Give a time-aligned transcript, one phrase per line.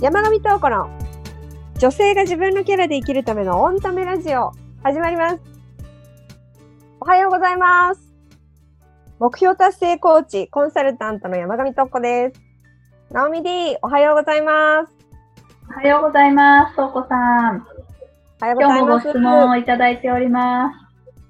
[0.00, 0.88] 山上東子の
[1.78, 5.40] 女性が自分のキャラで生きるためのオンタメラジオ始まります。
[7.00, 8.00] おはようございます。
[9.18, 12.40] 目標達成コーチ、コンサルタントの山上東子です。
[13.12, 14.92] ナオミ D、おはようございます。
[15.68, 16.76] おはようございます。
[16.76, 17.16] とうこさ
[17.52, 17.66] ん。
[18.40, 18.72] おはようございます。
[18.72, 20.72] 今日もご質問をいただいておりま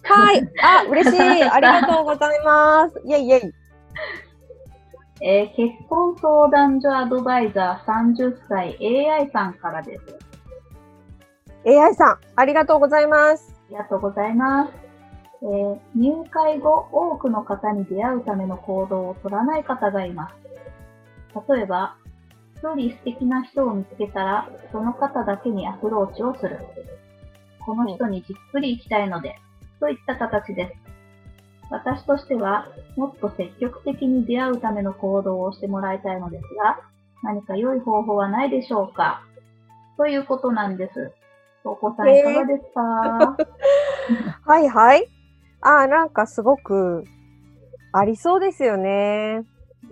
[0.05, 0.13] す。
[0.13, 0.49] はい。
[0.63, 1.43] あ、嬉しい。
[1.43, 3.03] ありがとうございます。
[3.05, 3.60] イェイイェイ。
[5.23, 10.19] えー結婚相談所アドバイザー30歳 AI さんからです。
[11.67, 13.55] AI さん、ありがとうございます。
[13.69, 14.73] ありがとうございます。
[15.43, 20.35] えー入会後、多くの方に出会うための行動を取らない方がいます。
[21.53, 21.97] 例えば、
[22.57, 26.61] 一人素敵な人を見つけたら、その方だけにアプローチをする。
[27.67, 29.37] この人にじっくり行きたいので、
[29.81, 31.00] といった形です。
[31.71, 36.81] 私としては、もっと積極的に出会うための行動をしてもらいたいのですが、
[37.23, 39.23] 何か良い方法はないでしょうか？
[39.97, 41.13] ということなんです。
[41.63, 43.37] お子さんいかがですか、
[44.47, 45.07] はいはい。
[45.61, 47.05] あー、なんかすごく
[47.93, 49.45] ありそうですよね。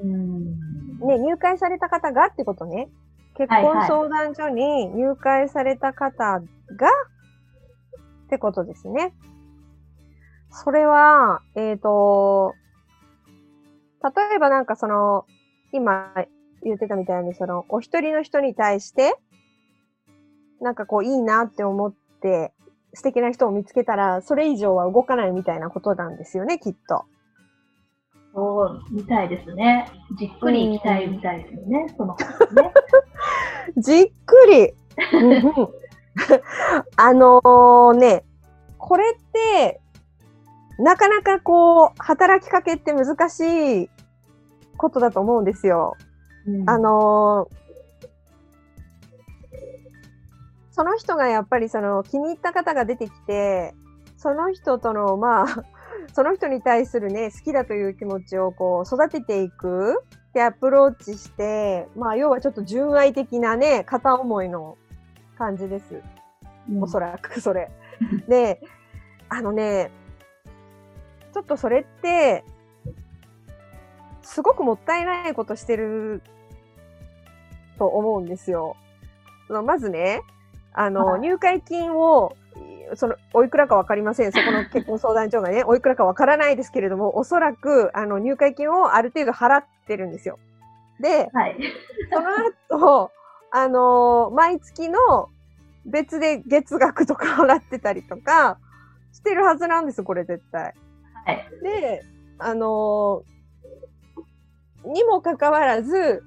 [0.02, 2.26] うんね、入会された方が？
[2.26, 2.88] ってことね。
[3.36, 6.42] 結婚相談所に入会された方が、っ
[8.30, 9.12] てことですね。
[10.50, 12.54] それは、えっ、と、
[14.02, 15.26] 例えばなんかその、
[15.72, 16.12] 今
[16.62, 19.16] 言ってたみたいに、その、お一人の人に対して、
[20.60, 22.52] なんかこういいなって思って、
[22.94, 27.04] 素敵な人を見つけたら、それ以上は動かないみたいなことなんですよね、きっと。
[28.34, 29.90] そう、みたいですね。
[30.18, 32.72] じっくり行きたいみたいですよね、その方ね。
[33.76, 34.72] じっくり。
[35.12, 35.68] うんうん
[36.96, 38.24] あのーね、
[38.76, 39.80] これって、
[40.78, 43.90] なかなかこう、働きかけって難しい
[44.76, 45.96] ことだと思うんですよ。
[46.46, 47.68] うんあのー
[50.78, 53.74] その人がやっぱりその気に入った方が出てきて、
[54.16, 55.46] その人との、まあ、
[56.14, 60.00] その人に対するね、好きだという気持ちをこう育てていく
[60.32, 64.78] でアプローチして、まあ要はちょっと純愛的なね、片思いの
[65.36, 66.00] 感じです。
[66.70, 67.72] うんおそらくそれ。
[68.28, 68.60] で、
[69.28, 69.90] あのね、
[71.32, 72.44] ちょっとそれって、
[74.22, 76.22] すごくもったいないことしてる
[77.78, 78.76] と思うんですよ。
[79.48, 80.20] まずね、
[80.72, 82.36] あの、はい入会金を、
[82.94, 84.32] その、おいくらかわかりません。
[84.32, 90.38] そこの結婚相談所がね、 おいくらかわからないですけれども、おそらく、あの、入会金をある程度払ってるんですよ。
[91.00, 91.56] で、はい。
[92.12, 92.20] そ
[92.76, 93.10] の後、
[93.50, 95.30] あのー毎月の
[95.86, 98.58] 別で月額とか払ってたりとか
[99.12, 100.74] してるはずなんです、これ絶対。
[101.62, 102.02] で、
[102.38, 103.38] あのー
[104.84, 106.22] にもかかわらず、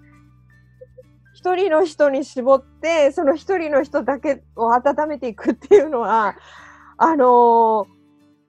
[1.34, 6.35] 一人の人に絞って、その一人の人だけを温めていくっていうのは、
[6.97, 7.88] あのー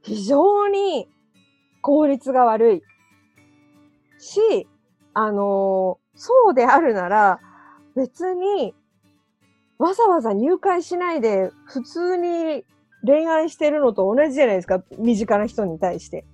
[0.02, 1.08] 非常に
[1.80, 2.82] 効率が悪い
[4.18, 4.68] し、
[5.14, 7.40] あのーそうであるなら、
[7.96, 8.74] 別に、
[9.78, 12.64] わざわざ入会しないで、普通に
[13.04, 14.82] 恋愛してるのと同じじゃないですか。
[14.98, 16.24] 身近な人に対して。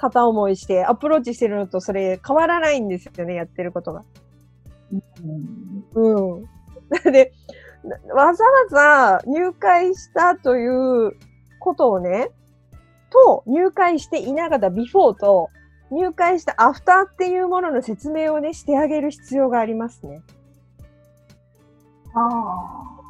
[0.00, 4.04] 片思いして、アプローチしてるのとそれ変わらないんですよね、やってることが。
[4.90, 6.44] うんうん。
[7.12, 7.32] で、
[7.84, 11.12] なわざわざ入会したという
[11.60, 12.30] ことをね、
[13.10, 15.50] と、入会していなかったビフォーと、
[15.90, 20.22] 入会したアフターっていうものの説明をね、してあげる必要がありますね。
[22.14, 23.00] あ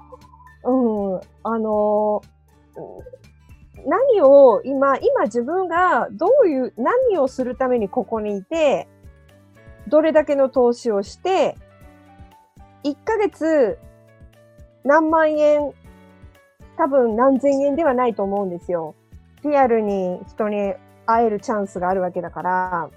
[0.65, 1.21] うん。
[1.43, 2.23] あの
[2.77, 2.81] う
[3.17, 3.20] ん
[3.87, 8.89] 何を今、今自分がどういう、何をするためにここにいて、
[9.89, 11.57] どれだけの投資をして、
[12.85, 13.79] 1ヶ月
[14.85, 15.73] 何万円、
[16.77, 18.95] 多分何千円ではないと思うんですよ。
[19.45, 20.75] リアルに人に
[21.07, 22.91] 会えるチャンスがあるわけだから、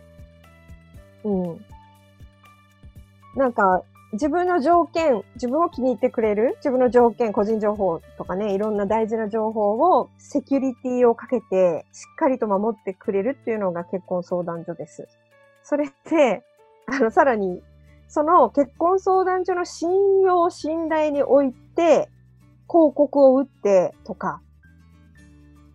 [1.23, 1.65] うん。
[3.35, 15.07] なんか、自分の条件、自分を気に入ってくれる、自分の条件、個人情報とかね、いろんな大事な情報をセキュリティをかけて、しっかりと守ってくれるっていうのが結婚相談所です。
[15.63, 16.43] それって、
[16.85, 17.63] あの、さらに、
[18.07, 19.89] その結婚相談所の信
[20.21, 22.07] 用、信頼において、
[22.69, 24.41] 広告を打ってとか、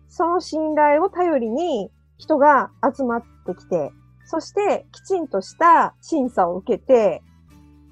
[0.07, 3.91] その信頼を頼りに人が集まってきて、
[4.25, 7.21] そしてきちんとした審査を受けて、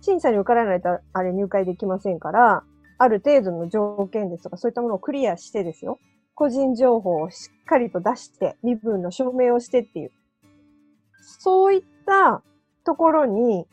[0.07, 2.63] 審査に受からないとあれ入会できませんから、
[2.97, 5.99] ある程度の条件ですとか、そういったものをクリアしてですよ。
[6.33, 10.11] 個人情報をしっかりと出して、身分の証明をしてっていう。
[11.19, 12.41] そういった
[12.85, 13.67] ところに、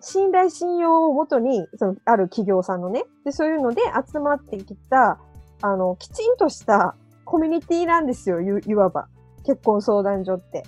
[0.00, 3.80] 信頼信用をもとに、その、ある企業さんのね、で、そういうので
[4.12, 5.18] 集まってきた、
[5.62, 6.94] あの、きちんとした
[7.24, 9.08] コミュニティなんですよ、いいわば。
[9.46, 10.64] 結婚相談所って。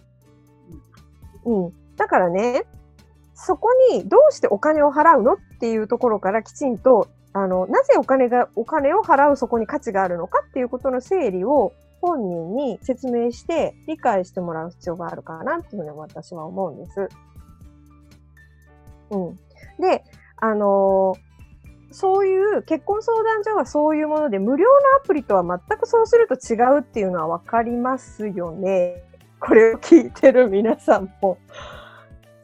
[1.44, 1.72] うん。
[1.96, 2.64] だからね、
[3.36, 17.08] そこにどうしてお金を払うのっていうところからきちんと、あの、なぜお金が、お金を払うそこに価値があるのかっていうことの整理を本人に説明して理解してもらう必要があるかなっていうふうに私は思うんです。
[19.10, 19.36] うん。
[19.82, 20.02] で、
[20.38, 29.02] あのー、そういう結婚相談所はそういうもので無料のアプリとは全くそうすると違うっていうのはわかりますよね。
[29.40, 31.36] これを聞いてる皆さんも。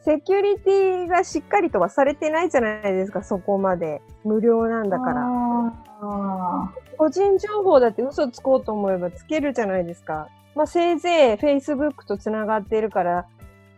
[0.05, 4.01] セキュリティがしっかりとはされてないじゃないですか、そこまで。
[4.25, 6.73] 無料なんだから。
[6.97, 10.27] 個人情報だって嘘つこうと思えばつけるじゃないですか。
[10.55, 13.25] まあ、せいぜい Facebook とつながっているから、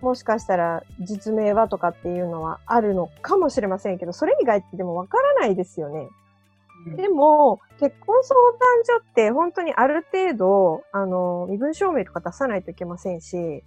[0.01, 6.09] もしかしたら実名はとかっていうのはあるのかもしれませんけど、それ以外ってでもわからないですよね。
[6.87, 13.63] うん、でも、結婚相談所って本当にある程度、あの、身分証明とか出さないといけませんし、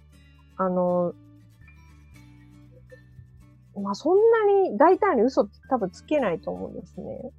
[0.57, 1.13] あの、
[3.79, 7.31] まあ、そんなに大胆に嘘多分つけないと思うんですね。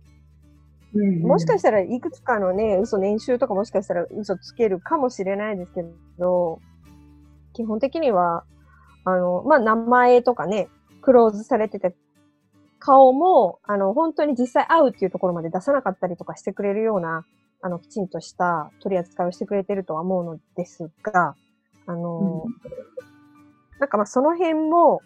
[0.92, 5.82] うんうん、もしかしたらいくつかのね、嘘年収とかもしかしたら嘘つけるかもしれないですけ
[6.18, 6.60] ど、
[7.52, 8.44] 基本的には
[9.04, 10.68] あの、まあ、名前とかね、
[11.00, 11.94] クローズされてて、
[12.78, 17.24] 顔も、あの、本当に実際会うっていうところまで出さなかったりとかしてくれるような、
[17.62, 21.34] あの、きちんとした取り扱いをしてくれてるとは思うのですが、
[21.86, 22.52] あの、うん、
[23.78, 25.00] なんかまあその辺も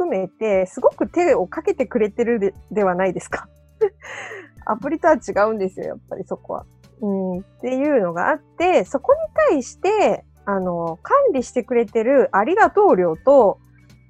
[0.00, 3.48] 含めて、すごく手をかけてくれてるではないですか。
[4.64, 6.64] アプリとは違うんですよ、やっぱりそこは。
[7.02, 9.18] うん、っていうのがあって、そこに
[9.50, 13.58] 対して、あの、管理してくれてるありがとう料と、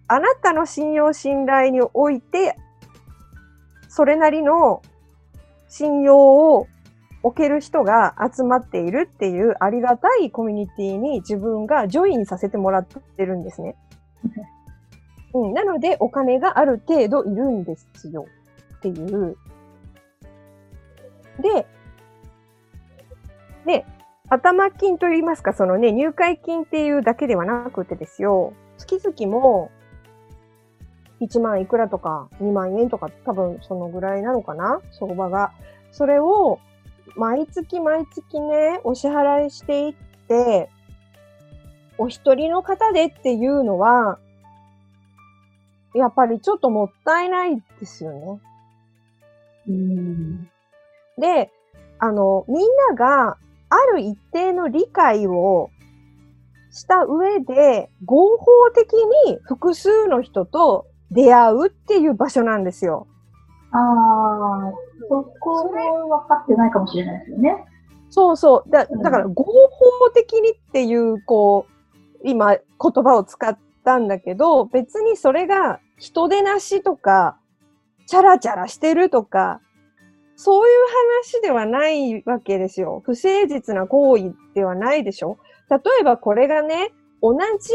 [0.07, 2.57] あなたの信用信頼において、
[3.89, 4.83] それなりの
[5.69, 6.19] 信用
[6.55, 6.69] を
[7.25, 13.77] 置ける人が集まっているっていうありがたいコミュニティに自分がジョインさせてもらってるんですね。
[15.33, 18.27] うん、なのでお金がある程度いるんですよ
[18.77, 19.37] っていう。
[21.41, 21.67] で、
[23.67, 23.87] で、
[24.29, 29.71] 頭金といいますか、そのね、入会金っていうだけではなくてですよ、月々も
[31.21, 34.81] 1万いくらとか2万円とか多分そのぐらいなのかな？
[34.91, 35.53] 相場が。
[35.93, 36.61] それを
[37.17, 39.95] 毎月毎月ね、お支払いしていっ
[40.29, 40.71] て、
[41.99, 44.19] お一人の方でっていうのは、
[45.95, 48.41] やっぱりちょっともったいないですよね。
[49.69, 50.51] うん。
[51.19, 51.51] で、
[51.99, 52.59] あの、みん
[52.89, 53.37] なが
[53.69, 55.71] ある一定の理解を
[56.71, 58.93] した上で、合法的
[59.27, 63.07] に複数の人と出会うっていう場所なんですよ。
[63.73, 64.73] ああ、
[65.09, 67.65] そこも分かってないかもしれないですよね。
[68.11, 68.71] そうそう。
[68.71, 77.39] だだから、合法的にっていう、こう、今、言葉を使ったんだけど、別にそれが人でなしとか、
[78.07, 79.61] チャラチャラしてるとか、
[80.37, 80.73] そういう
[81.33, 83.03] 話ではないわけですよ。
[83.05, 87.73] 不誠実な行為ではないでしょ例えばこれがね、同じ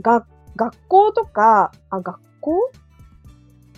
[0.00, 0.26] 学
[0.86, 2.72] 校とか、あ、学校？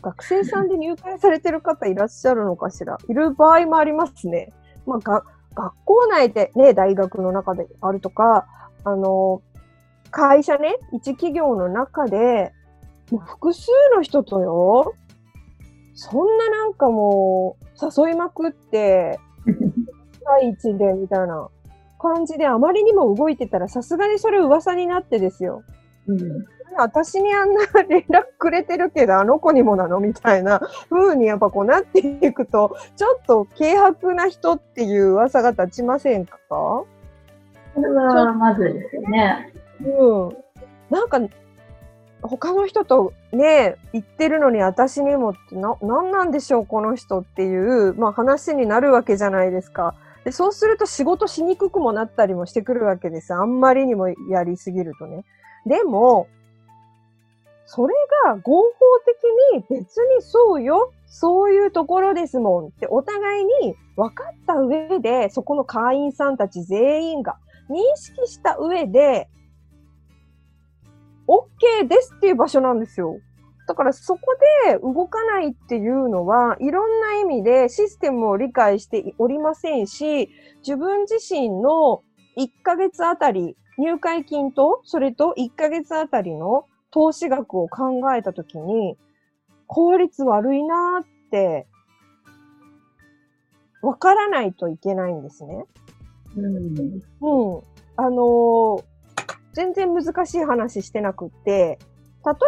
[0.03, 4.53] 学生さんで入会されてる方いらっしゃるのかしらいる場合もありますね。
[4.87, 5.25] まあ、学
[5.85, 8.47] 校内でね、大学の中であるとか、
[8.85, 9.43] あの、
[10.11, 12.53] 会社ね、一企業の中で、
[13.11, 14.95] もう複数の人とよ、
[15.95, 19.19] そんななんかもう、誘いまくって、
[20.25, 21.49] 第一でみたいな
[21.99, 25.63] 感じであまりにも動いてたらさすがにそれ噂になってですよ。
[26.07, 36.37] うん、私にあんな連絡くれてるけどあの子にもなのみたいな風にやっぱこうなっていくとちょっと軽薄な人っていう噂が立ちませんか？
[37.75, 39.53] それはまずいですよね。
[39.85, 40.37] うん。
[40.91, 41.21] なんか
[42.23, 49.95] 他の人とね、言ってるのに私にもってな、なんなんでしょう、この人っていう、まあ話になるわけじゃないですか。
[50.25, 53.33] で、そうすると仕事しにくくもなったりもしてくるわけです。
[53.33, 55.25] あんまりにもやりすぎるとね。
[55.67, 56.27] でも、
[57.65, 57.95] それ
[58.25, 58.71] が合法
[59.07, 59.17] 的
[59.55, 60.93] に別にそうよ。
[61.07, 67.37] そういうところですもんってお互いに分かった上で、そこの会員さんたち全員が
[67.69, 69.29] 認識した上で、
[71.31, 73.21] OK ですっていう場所なんですよ。
[73.69, 74.21] だからそこ
[74.67, 82.03] で動かないっていうのは、いろんな意味でシステムを理解しておりませんし、自分自身の
[82.37, 88.97] 1ヶ月あたり、入会金と、それと1ヶ月あたりの投資額を考えたときに、
[89.69, 91.69] 効率悪いなーって、
[93.83, 95.65] わからないといけないんですね。
[96.37, 96.55] うん。
[97.21, 97.63] うん。
[97.97, 98.90] あのー
[99.61, 101.79] 全然難しい話してなくって、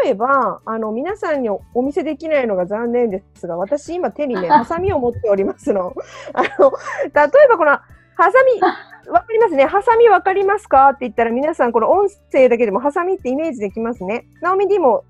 [0.03, 5.93] 例えば、あの、皆さんにおお見せできないのが残念ですが、私今手にね、 ハサミを持っておりますの。
[6.33, 6.73] あの、
[7.13, 8.61] 例えばこの、ハサミ、
[9.13, 9.67] わかりますね。
[9.67, 14.25] ハサミわかりますかって言ったら皆さんこの音声だけでもハサミってイメージできますね。
[14.41, 15.05] ナオミ D も、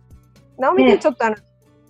[0.59, 1.37] ナオミ D ちょっとあの、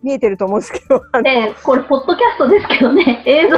[0.02, 3.56] 見えてると思うんですけど、あので、これ、ポッドキャストですけどね、映像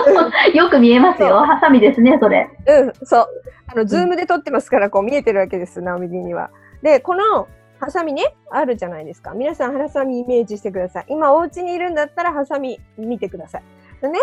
[0.52, 1.38] よく見えますよ。
[1.40, 2.48] ハサミですね、それ。
[2.66, 3.26] うん、そう。
[3.66, 6.50] あの、 Zoom で撮ってますから、こう見えてるわけです、ナオミには。
[6.82, 7.48] で、この、
[7.80, 9.32] ハサミね、あるじゃないですか。
[9.32, 11.06] 皆さん、ハサミイメージしてください。
[11.08, 13.62] 今、お家にいるんだったら、ハサミ見てください。
[14.02, 14.20] でね、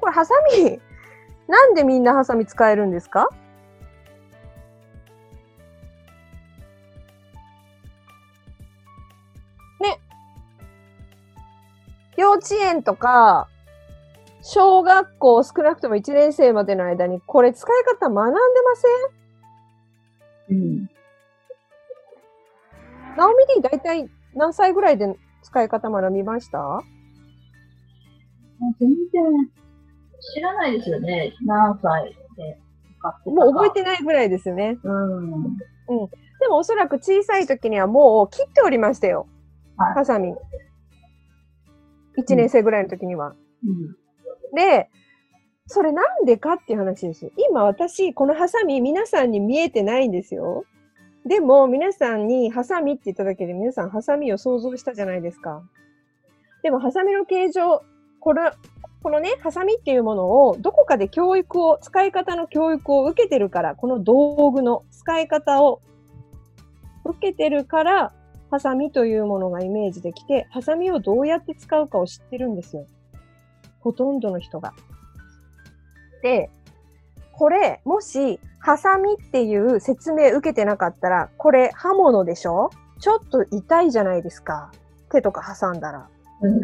[0.00, 0.80] これ、ハサミ、
[1.48, 3.28] なんでみんなハサミ使えるんですか？
[12.16, 13.48] 幼稚園とか、
[14.42, 18.40] 小学校少なくとも1年生までの間に、これ使い方学んでま
[20.48, 20.58] せん？
[20.58, 20.90] うん。
[23.16, 26.82] ナオミ D 大体何歳ぐらいで使い方学びました？
[28.78, 29.50] 全然
[30.34, 31.32] 知らないですよね。
[31.44, 32.58] 何歳で。
[33.26, 34.78] もう覚えてないぐらいですよね。
[34.82, 35.56] うん。
[36.40, 39.26] でもおそらく小さい時にはもう切っておりましたよ。
[39.76, 40.34] はいハサミ。
[42.18, 43.34] 1年生ぐらいの時には。
[43.64, 43.96] うん。
[44.54, 44.88] で、
[45.66, 47.32] それなんでかっていう話です。
[47.48, 50.64] 今私、このハサミ皆さんに見えてないんですよ。
[51.24, 55.62] でも皆さんにハサミって言っただけで皆さんハサミを想像したじゃないですか。
[56.62, 57.82] でもハサミの形状、
[58.20, 58.52] これ、
[59.02, 65.80] このね、ハサミっていうものをどこかで教育を、使い方の教育を受けてるから、この道具の使い方を
[67.04, 68.12] 受けてるから、
[68.52, 72.84] ハサミというものがイメージできて、ハサミをどうやって使うかを知ってるんですよ。
[73.80, 74.74] ほとんどの人が。
[76.22, 76.50] で、
[77.32, 82.68] これ、もし、ハサミっていう説明受けてなかったら、これ刃物でしょ？
[83.00, 84.70] ちょっと痛いじゃないですか。
[85.10, 86.10] 手とか挟んだら。
[86.42, 86.60] うん。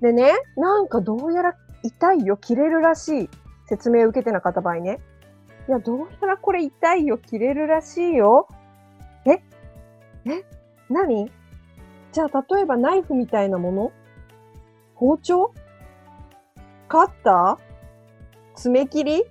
[0.00, 3.30] でね、なんかどうやら痛いよ、切れるらしい。
[3.66, 5.00] 説明受けてなかった場合ね。
[5.68, 8.46] いや、どうやらこれ痛いよ、切れるらしいよ。
[9.26, 9.42] え？
[10.30, 10.44] え？
[10.90, 11.30] 何？
[12.12, 13.92] じゃあ、例えばナイフみたいなもの？
[14.94, 15.52] 包丁？
[16.88, 17.58] カッター？
[18.54, 19.24] 爪切り？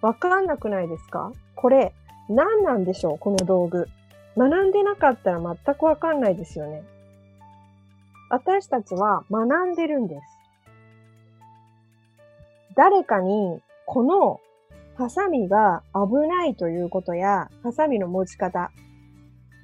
[0.00, 1.32] わかんなくないですか？
[1.54, 1.92] これ、
[2.28, 3.18] 何なんでしょう？
[3.18, 3.88] この道具。
[4.36, 6.84] 学んでなかったら全くわかんないですよね。
[8.28, 10.22] 私たちは学んでるんです。
[12.76, 14.40] 誰かにこの
[14.96, 18.70] ハサミが危ないということや、ハサミの持ち方、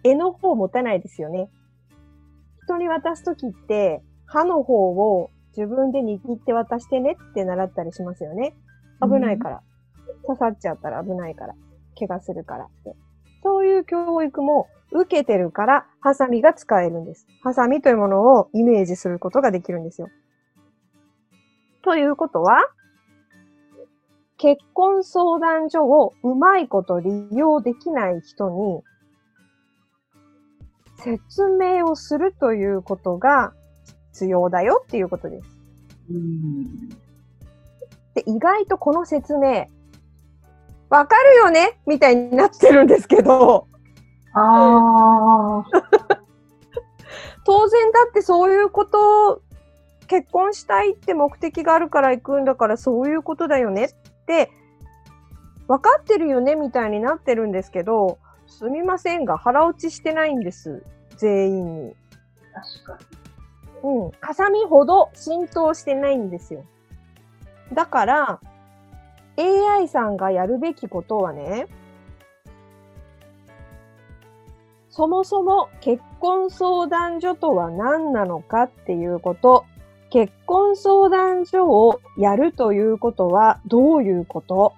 [0.02, 1.48] 柄の方を持たないですよね。
[2.64, 8.54] 人に渡すときって、刃の方を自分で握って渡してねって習ったりしますよね。
[9.02, 9.62] 危ないから。
[10.26, 11.54] 刺さっちゃったら危ないから。
[11.98, 12.96] 怪我するからって。
[13.42, 17.26] そういう教育も受けてるから、ハサミが使えるんです。
[17.42, 20.08] ハサミというものをイメージすることができるんですよ。
[21.82, 22.58] ということは、
[24.38, 28.82] 結婚相談所をうまいこと利用できない人に、
[31.02, 33.52] 説明をするということが
[34.12, 35.48] 必要だよっていうことです。
[36.10, 36.88] うん。
[38.14, 39.66] で、意外とこの説明、
[40.90, 41.78] わかるよね？
[41.86, 43.66] みたいになってるんですけど、
[44.34, 45.64] ああ。
[47.44, 49.40] 当然だってそういうことを
[50.06, 53.88] 結婚したいって目的があるから行くんだからそういうことだよねっ
[54.26, 54.50] て
[55.66, 56.54] 分かってるよね？
[56.54, 60.84] みたいになってるんですけどすみませんが腹落ちしてないんです
[61.22, 61.96] 全員に。
[62.52, 62.98] 確か
[63.84, 64.10] うん。
[64.20, 66.64] ハサミほど浸透してないんですよ。
[67.72, 68.40] だから
[69.38, 71.68] AI さんがやるべきことはね
[74.90, 79.64] そもそも結婚相談所とは何なのかっていうこと、
[80.10, 84.74] 結婚相談所をやるということはどういうこと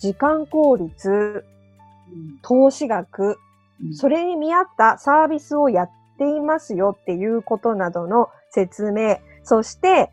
[0.00, 1.44] 時間効率、
[2.08, 2.38] に。
[2.42, 3.49] 投資額、うん
[3.92, 10.10] それに見合ったサービスをやっていますよっていうことなどの説明、そして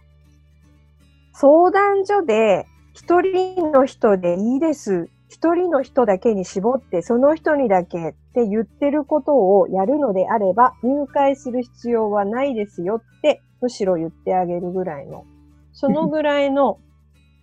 [1.34, 5.10] 相談所で一人の人でいいです。
[5.30, 15.26] 一人の人だけに絞って、その人にだけって言ってることをやるのであれば、入会する必要はないですよって、むしろ言ってあげるぐらいの、
[15.74, 16.80] そのぐらいの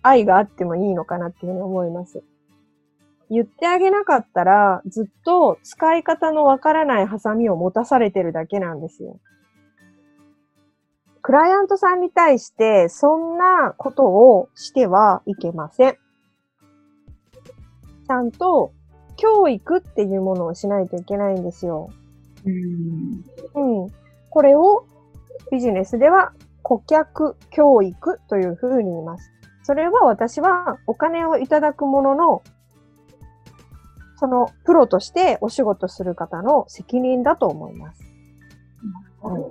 [0.01, 2.23] 愛があってもいいのかなっていうふうに思います。
[3.29, 9.19] 言ってあげなかったら、ずっと使い方のわからないハサミを持たされてるだけなんですよ。
[11.21, 15.93] クライアントさんに対して、そんなことをしてはいけません。
[15.93, 18.71] ちゃんと、
[19.17, 21.89] 教育っていうものをしないといけないんですよ。
[22.45, 22.49] う
[23.59, 23.83] ん。
[23.83, 23.91] うん。
[24.29, 24.85] これを
[25.51, 29.31] ビジネスでは顧客教育というふうに言います。
[29.63, 32.43] それは私はお金をいただくものの
[34.17, 38.03] そのプロとしてお仕事する方の責任だと思います。
[39.23, 39.49] うん、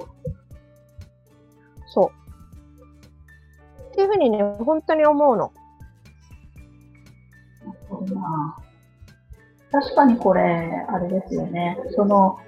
[1.87, 2.25] そう。
[3.93, 5.53] っていうふうにね、本当に思うの。
[9.71, 11.79] 確かにこれ、あれですよね。
[11.95, 12.39] その、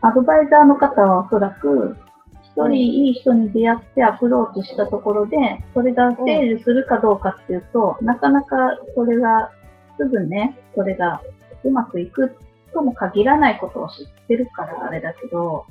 [0.00, 1.96] アドバイザーの方はおそらく、
[2.42, 5.36] 一人いい人に出会ってアプローチしたところで、
[5.74, 8.56] それがセールするかどうかっていうと、なかなか
[8.94, 9.50] それが、
[9.96, 11.20] すぐね、それが
[11.64, 12.36] うまくいく
[12.72, 15.66] とも限らないことを知ってるからあれだけど、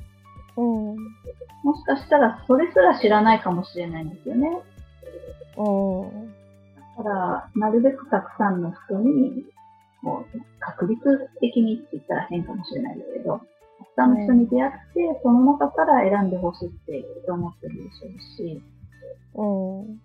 [0.56, 0.96] うん、
[1.62, 4.48] もしかしたらそれすら知らないかもしれないんですよね。
[5.56, 6.28] うん、
[6.96, 9.44] だから、なるべくたくさんの人に、
[10.02, 13.40] もう確率的にって言ったら変かもしれないですけど、
[13.78, 18.62] たくさんの人に出会って、その中から選んでほしいって思ってるでしょうし、
[19.34, 20.00] うん、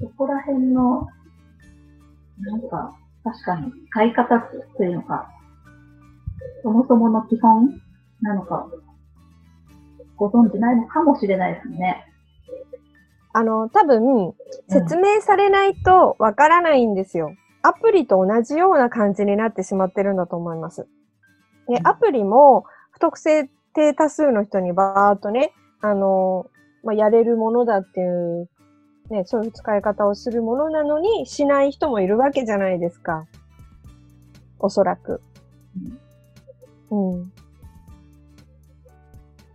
[0.00, 1.06] そこら辺の、
[2.40, 4.40] なんか、確かに、使い方
[4.76, 5.30] というのか、
[6.62, 7.80] そもそもの基本
[8.22, 8.68] なのか、
[10.16, 12.06] ご存知ないのかもしれないですね。
[13.32, 14.34] あの、多分、
[14.68, 17.38] 説明されないとわからないんですよ、うん。
[17.62, 20.88] アプリと同じような感じになってしまってるんだと思います。
[21.68, 23.48] で、アプリも不特定
[23.94, 26.50] 多数の人にバーっとね、あの、
[26.82, 28.48] まあ、やれるものだっていう
[29.10, 33.26] ね、そういう使い方をするものなのにしない人もいるわけじゃないですか。
[34.60, 35.20] おそらく。
[36.90, 37.32] うん。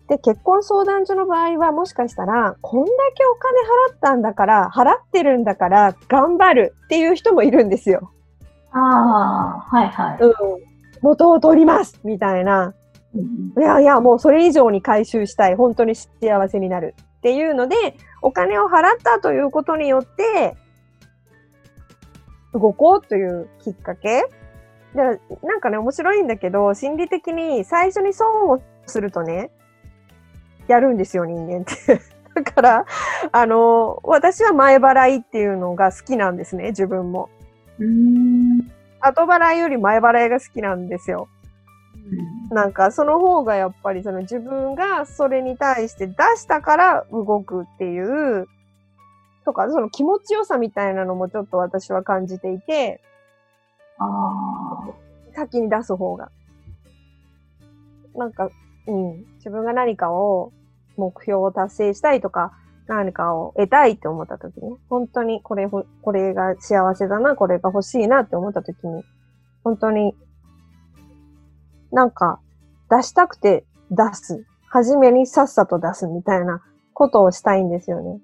[0.08, 3.60] で、結婚相談所の場合はもしかしたら、こんだけお金
[3.92, 8.12] 払ったんだから、払ってるんだから頑張るっていう人もいるんですよ。
[8.72, 10.18] ああ、はいはい。
[10.20, 10.32] うん。
[11.02, 12.74] 元を取りますみたいな。
[13.58, 15.56] いやいや、もうそれ以上に回収したい。
[15.56, 16.94] 本当に幸せになる。
[17.26, 17.76] っていうので、
[18.22, 20.56] お金を払ったということによって、
[22.54, 24.26] 動こうというきっかけ
[24.94, 29.50] でなんかね、面白いんだけど、心理的に最初に損をするとね、
[30.68, 32.00] やるんですよ、人間って。
[32.36, 32.86] だから、
[33.32, 37.30] あの、私は前払いっていうのが好きなんですね、自分も。
[37.80, 41.28] うん後払いより前払いが好きなんですよ。
[42.52, 48.48] なんかその方がやっぱりその自分がそれに対して出したから動くっていう、
[49.46, 53.02] とか、その気持ちよさみたいなのもちょっと私は感じていて、
[54.00, 54.90] あ
[55.34, 56.32] 先に出す方が。
[58.16, 58.50] なんか、
[58.88, 60.52] うん、自分が何かを、
[60.98, 62.54] 目標を達成したいとか、
[62.88, 69.04] 何かを得たいって思った時に、本当にこれ、これが幸せだな、これが欲しいなって思った時に、
[69.64, 70.16] 本当に
[71.92, 72.40] なんか
[72.90, 74.46] 出したくて出す。
[74.68, 76.62] 初めにさっさと出すみたいな
[76.94, 78.20] ことをしたいんですよね。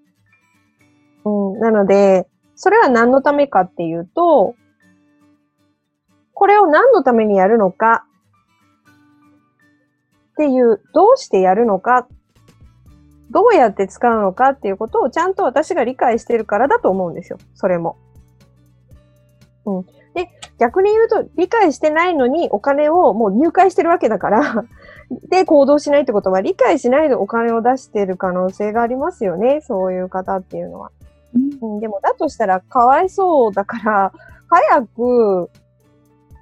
[1.24, 1.60] うん。
[1.60, 4.56] なので、それは何のためかっていうと、
[6.34, 8.06] これを何のためにやるのか
[10.34, 12.08] っていう、どうしてやるのか、
[13.30, 17.38] どうやって使うのかっていうことをちゃんと私が理解してるからだと思うんですよ。
[17.54, 17.98] それも。
[19.66, 19.86] うん。
[20.62, 24.66] で、逆に言うと、理解してないのにお金をもう入会してるわけだから
[25.30, 29.62] で、行動しないってことは、理解しないでお金を出してる可能性がありますよね。
[29.62, 30.92] そういう方っていうのは。
[31.62, 34.14] うん、でも、だとしたら、かわいそうだから、
[34.50, 35.50] 早く、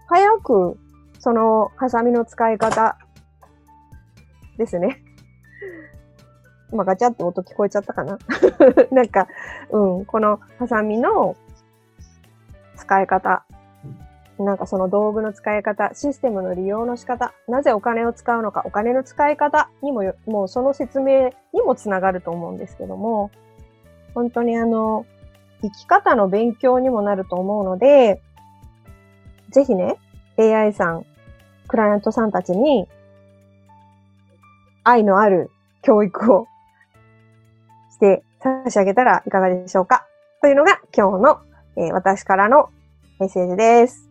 [0.07, 0.77] 早く、
[1.19, 2.97] その、ハサミの使い方
[4.57, 5.01] ですね。
[6.71, 8.19] 今ガチャって音聞こえちゃったかな
[8.91, 9.27] なんか、
[9.71, 11.35] うん、このハサミの
[12.75, 13.43] 使い方
[14.39, 23.31] なんかその道具の使い方、システムの利用の仕方、なぜお金を使うのか、お金の使い方にも、もうその説明にもつながると思うんですけども、
[24.15, 25.05] 本当にあの、
[25.61, 28.21] 生き方の勉強にもなると思うので、
[29.49, 29.97] ぜひね、
[30.37, 31.05] AI さん、
[31.67, 32.87] クライアントさんたちに、
[34.85, 36.47] 愛のある教育を
[37.91, 40.07] して差し上げたらいかがでしょうか？
[40.41, 41.39] というのが今日の、
[41.75, 42.69] えー、私からの
[43.19, 44.08] メッセージです。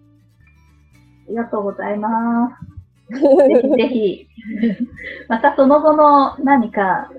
[1.29, 2.79] ありがとうございます。
[3.11, 4.29] ぜひぜひ、
[5.29, 7.11] またその後の何か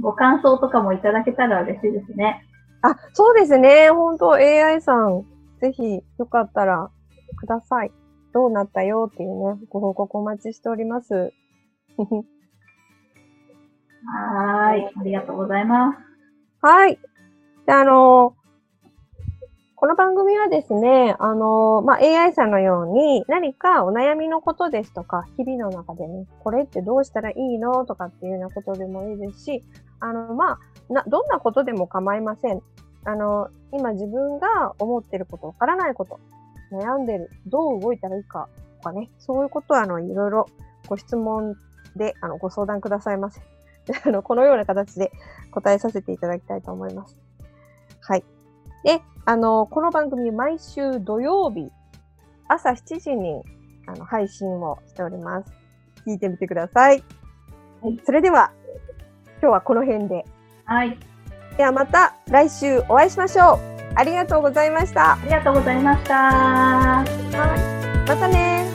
[0.00, 2.44] ご感想とかもいただけたら嬉しいですね。
[2.82, 3.88] あ、そうですね。
[3.90, 5.24] 本当 AI さん、
[5.60, 6.90] ぜひよかったら
[7.36, 7.92] ください。
[8.34, 11.32] どうなったよっていうね、ご報告お待ちしております。
[14.04, 14.92] はい。
[14.94, 15.98] ありがとうございます。
[16.60, 16.98] はい。
[17.66, 18.34] で、あの、
[19.82, 29.64] この番組はですね、あの、まあ、AI さんのように何かお悩みのことですとか、日々の中でね、これってどうしたらいいのとかっていうようなことでもいいですし、
[29.98, 32.60] あの、まあ、な、どんなことでも構いません。
[33.02, 36.20] あの、今自分が思ってること、わからないこと、
[36.70, 40.46] 悩んでる、どう動いたらいいかとかね、そういうことは、あの、いろいろ
[40.86, 41.56] ご質問
[41.96, 43.40] で、あの、ご相談くださいませ。
[44.06, 45.10] あの、このような形で
[45.50, 47.16] 答えさせていただきたいと思います。
[48.00, 48.24] はい。
[48.84, 51.70] で、あの、この番組毎週土曜日、
[52.48, 53.42] 朝7時に
[53.86, 55.52] あの配信をしております。
[56.06, 57.02] 聞いてみてください。
[57.80, 58.00] はい。
[58.04, 58.52] それでは、
[59.40, 60.24] 今日はこの辺で。
[60.64, 60.98] はい。
[61.56, 63.58] ではまた来週お会いしましょう。
[63.94, 65.14] ありがとうございました。
[65.14, 66.14] ありがとうございました。
[66.14, 67.04] は
[68.06, 68.08] い。
[68.08, 68.71] またね